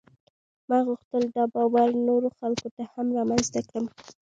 ما 0.69 0.77
غوښتل 0.87 1.23
دا 1.35 1.43
باور 1.53 1.89
نورو 2.07 2.29
خلکو 2.39 2.67
کې 2.75 2.83
هم 2.93 3.07
رامنځته 3.17 3.59
کړم. 3.69 3.85